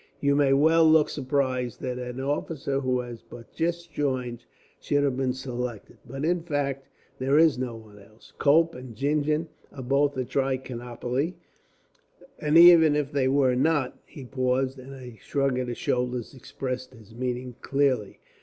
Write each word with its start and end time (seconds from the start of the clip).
"You 0.19 0.35
may 0.35 0.51
well 0.51 0.83
look 0.89 1.09
surprised 1.09 1.79
that 1.81 1.99
an 1.99 2.19
officer 2.19 2.79
who 2.79 3.01
has 3.01 3.21
but 3.21 3.53
just 3.53 3.93
joined 3.93 4.45
should 4.79 5.03
have 5.03 5.15
been 5.15 5.35
selected; 5.35 5.99
but 6.07 6.25
in 6.25 6.41
fact, 6.41 6.87
there 7.19 7.37
is 7.37 7.59
no 7.59 7.75
one 7.75 7.99
else. 7.99 8.33
Cope 8.39 8.73
and 8.73 8.95
Gingen 8.95 9.47
are 9.71 9.83
both 9.83 10.17
at 10.17 10.27
Trichinopoli, 10.29 11.35
and 12.39 12.57
even 12.57 12.95
if 12.95 13.11
they 13.11 13.27
were 13.27 13.55
not" 13.55 13.95
he 14.07 14.25
paused, 14.25 14.79
and 14.79 14.95
a 14.95 15.19
shrug 15.21 15.59
of 15.59 15.67
the 15.67 15.75
shoulders 15.75 16.33
expressed 16.33 16.95
his 16.95 17.13
meaning 17.13 17.53
clearly. 17.61 18.19